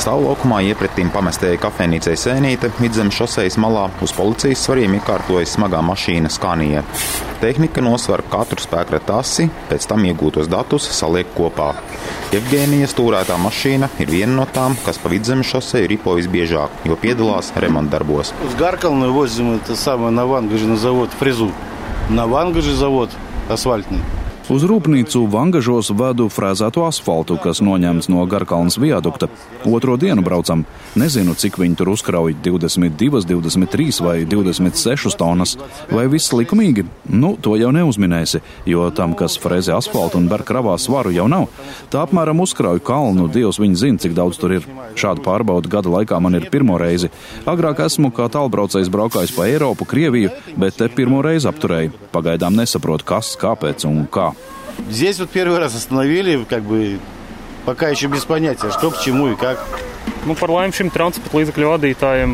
[0.00, 6.82] Stāvlaukumā iepretim pamestēja kafejnīcei Sēnīte, Midzemes šosejas malā uz policijas svariem iekārtojas smagā mašīna Skanija.
[7.40, 11.70] Tehnika nosver katru spēkrata asi, pēc tam iegūtos datus saliek kopā.
[12.36, 17.52] Evgēnijas stūrētā mašīna ir viena no tām, kas pa Vidzemes šoseju ripo visbiežāk, jo piedalās
[17.56, 18.34] remontdarbos.
[18.44, 21.52] Uz Garkalnu возим это самое на Вангаже на завод фрезу.
[22.10, 23.10] На Вангаже завод
[23.48, 24.02] асфальтный.
[24.49, 29.29] Uz rūpnīcu Vangažos vedu frēzēto asfaltu, kas noņemts no Garkalnas viadukta.
[29.69, 30.63] Otro dienu braucam.
[30.97, 35.53] Nezinu, cik viņi tur uzkrauj 22, 23 vai 26 tonnas.
[35.93, 36.87] Vai viss likumīgi?
[37.13, 41.47] Nu, to jau neuzminēsi, jo tam, kas frēzē asfaltu un ber kravā svaru, jau nav.
[41.93, 44.67] Tā apmēram uzkrauj kalnu, Dievs viņi zina, cik daudz tur ir.
[44.97, 47.11] Šādu pārbaudu gada laikā man ir pirmo reizi.
[47.47, 51.93] Agrāk esmu kā tālbraucējs braukājis pa Eiropu, Krieviju, bet te pirmo reizi apturēju.
[52.11, 54.31] Pagaidām nesaprotu, kas, kāpēc un kā.
[54.88, 56.98] Здесь вот первый раз остановили, как бы
[57.64, 59.58] пока еще без понятия, что к чему и как.
[60.26, 62.32] Nu, par laimi šim transporta līdzekļu vadītājiem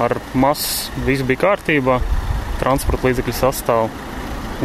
[0.00, 1.98] ar masu viss bija kārtībā.
[2.62, 3.90] Transporta līdzekļu sastāv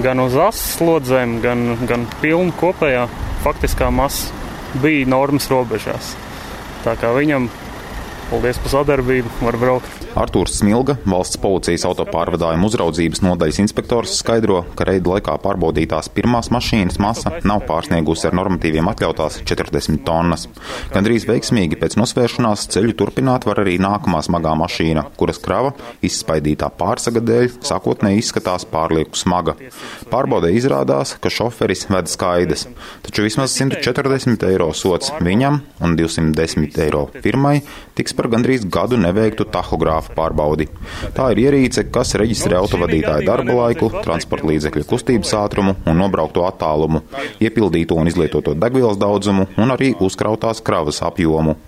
[0.02, 3.10] gan uz asas slodzēm, gan, gan pilnu kopējā
[3.44, 4.32] faktiskā masa
[4.80, 6.14] bija normas robežās.
[6.86, 7.50] Tā kā viņam,
[8.32, 10.07] paldies par sadarbību, var braukt.
[10.17, 16.97] Artūrs Smilga, valsts policijas autopārvadājuma uzraudzības nodaļas inspektors, skaidro, ka reida laikā pārbaudītās pirmās mašīnas
[17.03, 20.47] masa nav pārsniegusi ar normatīviem atļautās 40 tonnas.
[20.95, 26.71] Gan drīz veiksmīgi pēc nosvēršanās ceļu turpināt var arī nākamā smagā mašīna, kuras krava izspaidītā
[26.81, 29.57] pārsaga dēļ sākotnēji izskatās pārlieku smaga.
[30.09, 32.67] Pārbaudē izrādās, ka šoferis ved skaidrs,
[33.05, 37.59] taču vismaz 140 eiro sots viņam un 210 eiro firmai
[37.99, 40.69] tiks par gandrīz gadu neveiktu tahogrāfu pārbaudi.
[41.17, 47.03] Tā ir ierīce, kas reģistrē autovadītāja darba laiku, transporta līdzekļu kustības ātrumu un nobraukto attālumu,
[47.43, 51.59] iepildīto un izlietoto degvielas daudzumu un arī uzkrautās kravas apjomu.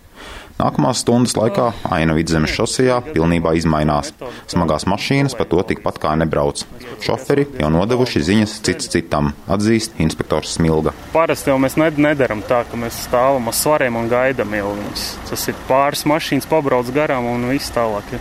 [0.61, 4.13] Nākamās stundas laikā aina vidzemes šosejā pilnībā izmainās.
[4.51, 6.67] Smagās mašīnas pa to tikpat kā nebrauc.
[7.01, 10.93] Šoferi jau nodevuši ziņas cits citam, atzīst inspektors Smilga.
[11.15, 15.09] Parasti jau mēs nedaram tā, ka mēs stāvam uz svariem un gaidām ilgi.
[15.31, 18.13] Tas ir pāris mašīnas pabrauc garām un viss tālāk.
[18.13, 18.21] Ja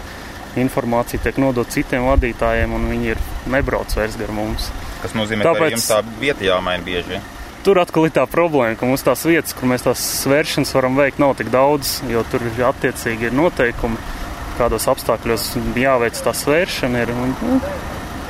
[0.58, 3.20] informācija tiek nodota citiem vadītājiem, un viņi ir
[3.52, 4.72] nebrauc vairs gar mums.
[5.04, 5.60] Tas nozīmē, Tāpēc...
[5.60, 7.20] ka jums tā vieta jāmaina bieži.
[7.60, 11.20] Tur atkal ir tā problēma, ka mums tās vietas, kur mēs tās svēršanas varam veikt,
[11.20, 14.00] nav tik daudz, jo tur attiecīgi ir noteikumi,
[14.60, 17.04] kādos apstākļos jāveic tā svēršana.
[17.04, 17.60] Ir, un, nu,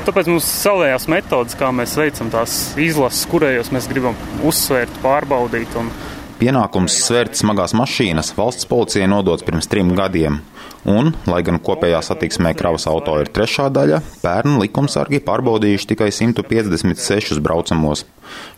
[0.07, 4.17] tāpēc mums ir savējās metodas, kā mēs veicam tās izlases, kurējos mēs gribam
[4.50, 5.78] uzsvērt, pārbaudīt.
[5.78, 5.94] Un...
[6.41, 10.41] Pienākums svērt smagās mašīnas valsts policijai nodots pirms trim gadiem.
[10.88, 17.41] Un, lai gan kopējā satiksmē kravas auto ir trešā daļa, pērn likumsargi pārbaudījuši tikai 156
[17.44, 18.06] braucamos.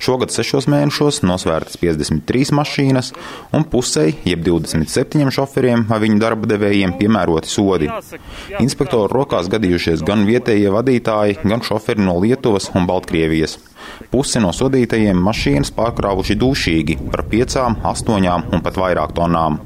[0.02, 3.12] Šogad sešos mēnešos nosvērtas 53 mašīnas,
[3.56, 7.90] un pusei, jeb 27 šoferiem vai viņu darba devējiem piemēroti sodi.
[8.60, 13.58] Inspektoru rokās gadījušies gan vietējie vadītāji, gan šoferi no Lietuvas un Baltkrievijas.
[14.12, 17.58] Pusi no sodītajiem mašīnas pārkrāvuši dušīgi par 5,
[17.92, 19.58] 8 un pat vairāk tonām.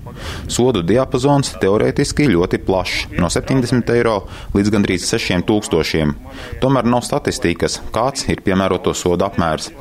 [0.48, 6.14] Sodu diapazons teorētiski ļoti plašs- no 70 eiro līdz gandrīz 6000.
[6.62, 9.72] Tomēr nav statistikas, kāds ir piemēroto sodu apmērs.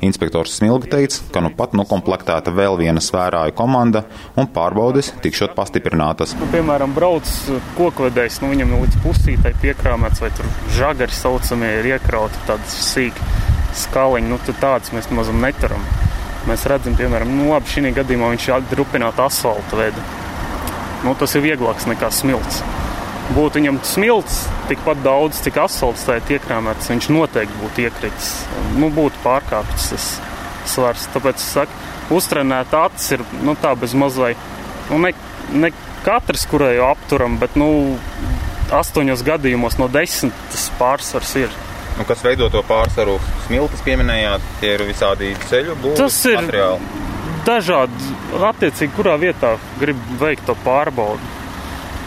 [0.00, 4.04] Inspektors Smilga teica, ka nu pat nokomplektēta vēl viena svērāju komanda
[4.36, 6.34] un pārbaudes tikšot pastiprinātas.
[6.38, 7.24] Nu, piemēram, brauc
[7.76, 10.46] kokvedējs, nu viņam līdz pusītai piekrāmēts vai tur
[10.78, 13.20] žagari saucamie ir iekrauti tādas sīki
[13.74, 15.82] skaliņi, nu tādas mēs mazam neturam.
[16.48, 20.04] Mēs redzam, piemēram, nu, labi, šī gadījumā viņš ir drupināts asfalta veidā.
[21.04, 22.62] Nu, tas ir vieglāks nekā smilts.
[23.36, 28.30] Būtu viņam smilts tikpat daudz, cik asfalts tā ir iekrāmēts, viņš noteikti būtu iekritis.
[28.80, 30.08] Nu, būtu pārkāpts tas
[30.68, 31.06] svars.
[31.12, 31.84] Tāpēc es saku,
[32.16, 34.40] uztrenēt acis ir nu, tā bez mazliet.
[34.88, 35.12] Nu, ne,
[35.52, 35.72] ne
[36.06, 37.70] katrs, kurai jau apturam, bet nu,
[38.74, 41.58] astoņos gadījumos no desmit tas pārsvars ir.
[41.98, 43.16] Nu, kas veido to pārsvaru?
[43.48, 46.90] Smiltis pieminējāt, tie ir visādi ceļu būvniecības materiāli.
[47.48, 51.36] dažādi, attiecīgi, kurā vietā grib veikt to pārbaudi.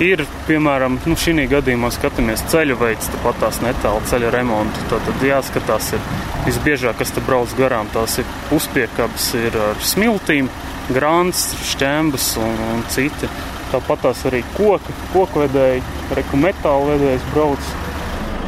[0.02, 4.82] Ir, piemēram, nu, šī gadījumā skatāmies ceļu veids, tāpat tās netālu ceļa remontu.
[4.90, 6.08] Tad, jāskatās, ir
[6.48, 10.50] visbiežāk, kas te brauc garām, tās ir puspiekabas, ir ar smiltīm,
[10.90, 13.30] grāns, šķēmbas un, un citi.
[13.72, 15.84] Tāpat tās arī koku, koku vedēji,
[16.18, 17.70] reku metāla vedējs brauc.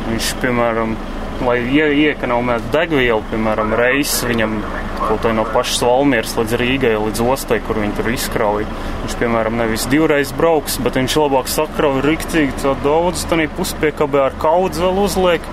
[0.09, 0.97] Viņš, piemēram,
[1.41, 4.59] lai ie, iekonomētu degvielu, piemēram, reizes viņam
[5.03, 8.68] kaut vai no pašas Valmieras līdz Rīgai, līdz ostai, kur viņi tur izkrauj.
[9.03, 14.83] Viņš, piemēram, nevis divreiz brauks, bet viņš labāk sakrauj riktīgi daudz, tad puspiekabē ar kaudzi
[14.83, 15.50] vēl uzliek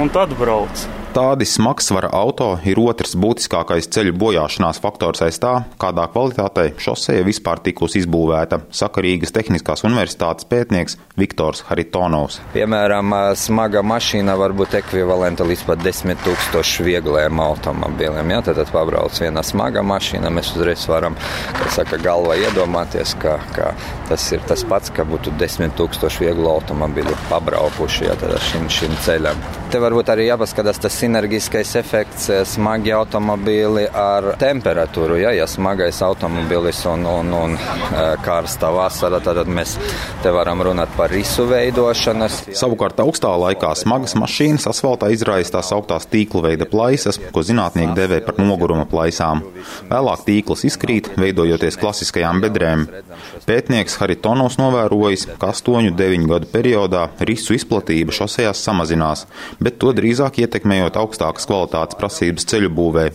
[0.00, 0.88] un tad brauc.
[1.12, 7.60] Tādi smagsvara auto ir otrs būtiskākais ceļu bojāšanās faktors aiz tā, kādā kvalitātē šoseja vispār
[7.60, 12.38] tikusi izbūvēta, saka Rīgas Tehniskās universitātes pētnieks Viktors Haritonovs.
[12.54, 18.32] Piemēram, smaga mašīna var būt ekvivalenta līdz pat 10 tūkstošu viegliem automobīļiem.
[18.32, 18.40] Ja?
[18.48, 21.18] Tad, tad pabrauc viena smaga mašīna, mēs uzreiz varam,
[21.58, 23.74] kā saka, galvā iedomāties, ka, ka
[24.08, 28.16] tas ir tas pats, ka būtu 10 tūkstoši vieglu automobīļu pabraukuši ja,
[28.48, 29.44] šim, šim ceļam.
[29.72, 35.18] Te varbūt arī jāpaskatās tas sinerģiskais efekts eh, smagi automobīli ar temperatūru.
[35.22, 39.76] Ja, ja smagais automobilis un, un, un eh, karsta vasara, tad mēs
[40.22, 42.42] te varam runāt par risu veidošanas.
[42.58, 48.20] Savukārt augstā laikā smagas mašīnas asfaltā izraisa tās augtās tīkla veida plaisas, ko zinātnieki devē
[48.26, 49.42] par noguruma plaisām.
[49.90, 52.86] Vēlāk tīkls izkrīt, veidojoties klasiskajām bedrēm.
[53.48, 59.26] Pētnieks Haritonovs novērojis, ka 8-9 gadu periodā risu izplatība šosejās samazinās,
[59.62, 63.06] bet to drīzāk ietekmējot augstākas kvalitātes prasības ceļu būvē.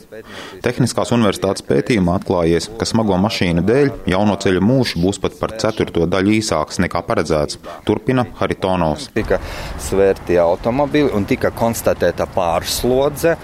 [0.66, 6.08] Tehniskās universitātes pētījumā atklājies, ka smago mašīnu dēļ jauno ceļu mūžs būs pat par ceturto
[6.10, 7.62] daļu īsāks nekā paredzēts.
[7.88, 9.10] Turpina Haritonovs.
[9.16, 9.42] Tika
[9.90, 13.38] svērti automobili un tika konstatēta pārslodze.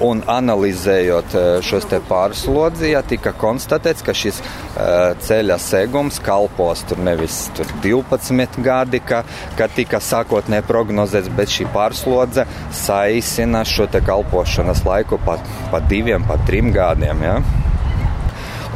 [0.00, 7.00] Un analizējot eh, šos pārslodzi, ja tika konstatēts, ka šis uh, ceļa segums kalpos tur
[7.04, 9.22] nevis tur 12 gadi, ka,
[9.58, 12.46] ka tika sākotnēji prognozēts, bet šī pārslodze
[12.82, 17.26] saīsina šo kalpošanas laiku pat pa diviem, pat trim gadiem.
[17.26, 17.40] Ja?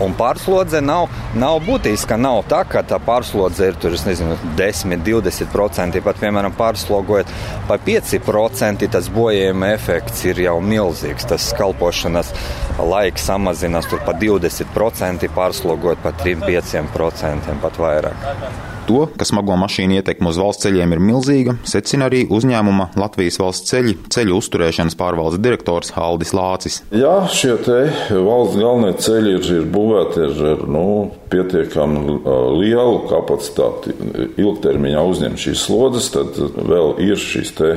[0.03, 1.07] Un pārslodze nav,
[1.39, 2.19] nav būtiska.
[2.19, 6.03] Nav tā, ka tā pārslodze ir tur, nezinu, 10, 20%.
[6.05, 7.31] Pat, piemēram, pārslogojot
[7.69, 11.29] pa 5%, tas bojājuma efekts ir jau milzīgs.
[11.31, 12.35] Tas kalpošanas
[12.83, 18.74] laiks samazinās par 20%, pārslogojot pa 3-5% pat vairāk.
[18.85, 23.71] To, ka smago mašīnu ietekme uz valsts ceļiem ir milzīga, secina arī uzņēmuma Latvijas valsts
[23.73, 26.81] ceļi ceļu uzturēšanas pārvaldes direktors Aldis Lācis.
[26.93, 27.79] Jā, šie te
[28.13, 30.85] valsts galvenie ceļi ir, ir būvēti ar nu,
[31.33, 32.19] pietiekami
[32.61, 33.95] lielu kapacitāti
[34.43, 37.73] ilgtermiņā uzņemt šīs slodzes, tad vēl ir šīs te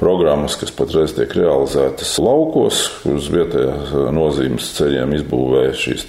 [0.00, 6.06] programmas, kas patreiz tiek realizētas laukos, kuras vietējā nozīmes ceļiem izbūvēja šīs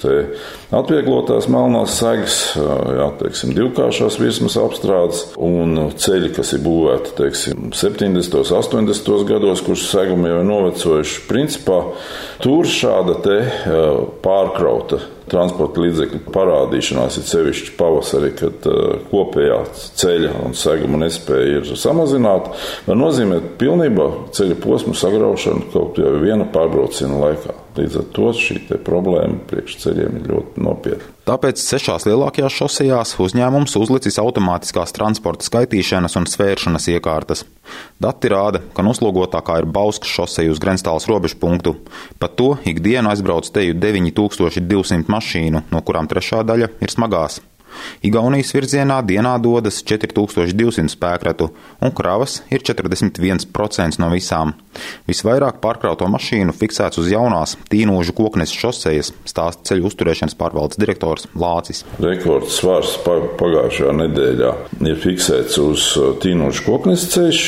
[0.76, 8.40] atvieglotās melnās segas, jā, teiksim, divkāršās virsmas apstrādes un ceļi, kas ir būvēti, teiksim, 70.
[8.44, 9.14] un 80.
[9.30, 11.22] gados, kurš segumi jau ir novecojuši.
[11.30, 11.82] Principā
[12.44, 13.38] tur šāda te
[14.26, 15.02] pārkrauta
[15.32, 19.62] transporta līdzekļu parādīšanās, ir sevišķi pavasarī, kad uh, kopējā
[20.02, 22.56] ceļa un seguma nespēja ir samazināta,
[22.88, 27.56] var nozīmēt pilnībā ceļa posmu sagraušanu kaut jau viena pārbrauciena laikā.
[27.78, 31.14] Līdz ar to šī problēma priekšceļiem ir ļoti nopietna.
[31.28, 37.44] Tāpēc sešās lielākajās šosejās uzņēmums uzlicis automātiskās transporta skaitīšanas un svēršanas iekārtas.
[38.02, 41.76] Dati rāda, ka noslogotākā ir Bauskas šoseja uz Grenstāles robežu punktu.
[42.18, 47.42] Pat to ikdienu aizbrauc teju 9200 mašīnu, no kurām trešā daļa ir smagās.
[48.06, 51.50] Igaunijas virzienā dienā dodas 4200 spēkratu,
[51.82, 54.54] un kravas ir 41% no visām.
[55.10, 61.84] Visvairāk pārkrauto mašīnu fiksēts uz jaunās tīnožu koknes šosejas, stāsta ceļu uzturēšanas pārvaldes direktors Lācis.
[62.04, 64.54] Rekords svars pagājušajā nedēļā
[64.86, 65.90] ir fiksēts uz
[66.24, 67.44] tīnožu koknes ceļš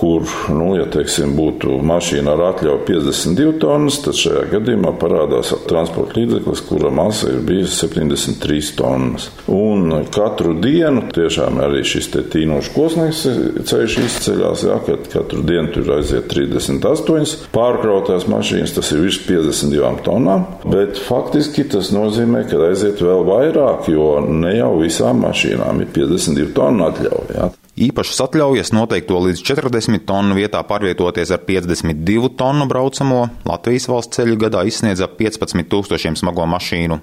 [0.00, 6.16] kur, nu, ja teiksim, būtu mašīna ar atļauju 52 tonnas, tad šajā gadījumā parādās transporta
[6.16, 9.28] līdzeklis, kura masa ir bijusi 73 tonnas.
[9.52, 13.22] Un katru dienu tiešām arī šis tīnošs kosnīgs
[13.68, 20.04] ceļš izceļās, jā, kad katru dienu tur aiziet 38 pārkrautās mašīnas, tas ir virs 52
[20.06, 25.92] tonnām, bet faktiski tas nozīmē, ka aiziet vēl vairāk, jo ne jau visām mašīnām ir
[26.00, 27.50] 52 tonu atļauja.
[27.80, 34.36] Īpašas atļaujas noteikto līdz 40 tonu vietā pārvietoties ar 52 tonu braucamo Latvijas valsts ceļu
[34.42, 36.98] gadā izsniedz ap 15 tūkstošiem smago mašīnu.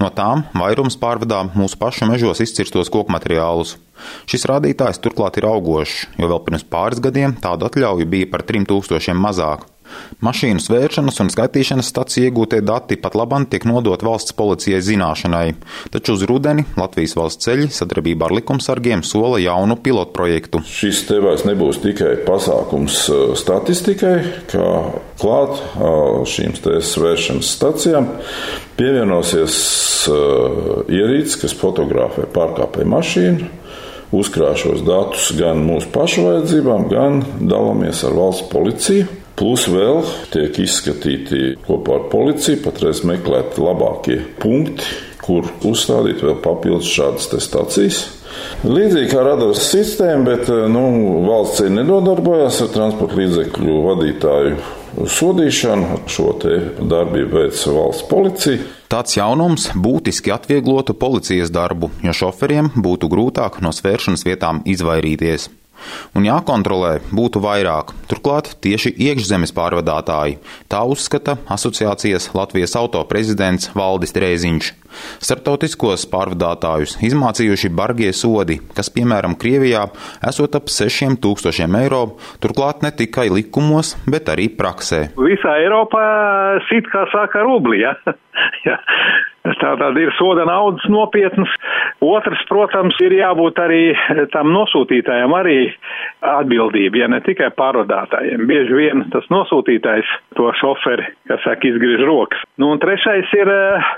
[0.00, 3.74] No tām vairums pārvadā mūsu pašu mežos izcirstos koku materiālus.
[4.24, 9.12] Šis rādītājs turklāt ir augošs, jo vēl pirms pāris gadiem tādu atļauju bija par 3000
[9.20, 9.68] mazāk.
[10.22, 15.54] Mašīnu svēršanas un skaitīšanas staciju iegūtie dati pat labam tiek nodot valsts policijai zināšanai,
[15.94, 20.62] taču uz rudeni Latvijas valsts ceļi sadarbībā ar likumsargiem sola jaunu pilotprojektu.
[20.68, 24.16] Šis te vairs nebūs tikai pasākums uh, statistikai,
[24.52, 24.68] kā
[25.22, 25.58] klāt
[26.32, 28.08] šīm svēršanas stacijām
[28.78, 29.56] pievienosies
[30.10, 33.50] uh, ierīces, kas fotografē pārkāpēju mašīnu
[34.12, 39.08] uzkrāšos datus gan mūsu pašu vajadzībām, gan dalāmies ar valsts policiju.
[39.38, 44.86] Plus vēl tiek izskatīti kopā ar policiju, patreiz meklēti labākie punkti,
[45.22, 48.02] kur uzstādīt vēl papildus šādas stacijas.
[48.64, 50.84] Līdzīgi kā radaras sistēma, bet nu,
[51.26, 54.54] valsts ceļi nedodarbojas ar transporta līdzekļu vadītāju
[55.16, 56.02] sodīšanu.
[56.12, 58.60] Šo darbību veids valsts policija.
[58.92, 65.48] Tāds jaunums būtiski atvieglotu policijas darbu, jo šoferiem būtu grūtāk no svēršanas vietām izvairīties
[66.16, 67.94] un jākontrolē būtu vairāk.
[68.10, 70.38] Turklāt tieši iekšzemes pārvadātāji.
[70.70, 74.72] Tā uzskata asociācijas Latvijas auto prezidents Valdis Drēziņš.
[75.22, 79.86] Startautiskos pārvadātājus izmācījuši bargie sodi, kas, piemēram, Krievijā
[80.28, 82.02] esot ap 6000 eiro,
[82.42, 85.04] turklāt ne tikai likumos, bet arī praksē.
[85.16, 86.06] Visā Eiropā
[86.68, 87.96] sit, kā saka, rubli, ja?
[88.68, 88.78] ja.
[89.42, 91.50] Tātad ir soda naudas nopietnas.
[92.02, 93.80] Otrs, protams, ir jābūt arī
[94.34, 95.56] tam nosūtītājam arī
[96.30, 98.46] atbildība, ja ne tikai pārvadātājiem.
[98.46, 102.44] Bieži vien tas nosūtītājs to šoferi, kas saka, izgriež rokas.
[102.62, 103.88] Nu, un trešais ir eh,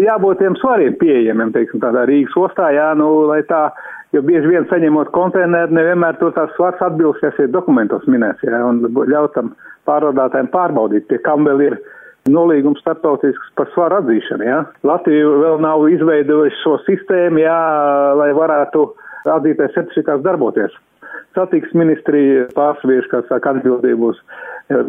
[0.00, 3.66] jābūt tiem svariem pieejamiem, teiksim, tādā Rīgas ostā, jā, nu, lai tā,
[4.16, 8.64] jo bieži vien saņemot konteineru, nevienmēr tur tās svars atbilst, kas ir dokumentos minēts, jā,
[8.64, 8.80] un
[9.12, 9.52] ļautam
[9.88, 11.78] pārvadātājiem pārbaudīt, pie kam vēl ir
[12.30, 14.46] nolīgums starptautisks par svaru atzīšanu.
[14.46, 14.62] Ja?
[14.86, 17.56] Latvija vēl nav izveidojusi šo sistēmu, ja,
[18.18, 18.88] lai varētu
[19.36, 20.74] atzītais certifikāts darboties.
[21.36, 24.22] Satiks ministrija pārsviež, kā saka, atbildības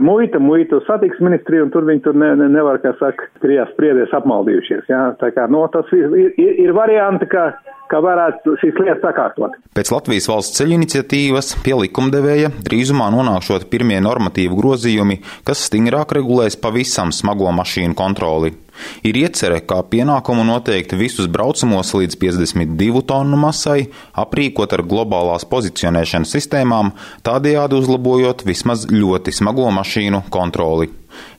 [0.02, 4.16] muita, muita satiks ministrija, un tur viņi tur ne, ne, nevar, kā saka, trijās spriedēs
[4.18, 4.88] apmaldījušies.
[4.90, 5.12] Ja?
[5.22, 7.52] Tā kā, no, tas ir, ir, ir varianti, ka
[7.88, 9.54] ka varētu šīs lietas sakārtot.
[9.78, 16.60] Pēc Latvijas valsts ceļu iniciatīvas pie likumdevēja drīzumā nonākšot pirmie normatīvu grozījumi, kas stingrāk regulēs
[16.60, 18.52] pavisam smago mašīnu kontroli.
[19.08, 26.34] Ir iecerē, kā pienākumu noteikt visus braucamos līdz 52 tonu masai, aprīkot ar globālās pozicionēšanas
[26.38, 26.94] sistēmām,
[27.28, 30.92] tādējādi uzlabojot vismaz ļoti smago mašīnu kontroli.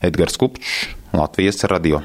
[0.03, 2.03] Edgars Kupčs, Latvijas radio.